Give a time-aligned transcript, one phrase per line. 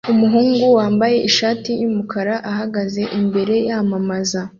[0.13, 4.41] Umuhungu wambaye ishati yumukara uhagaze imbere yamamaza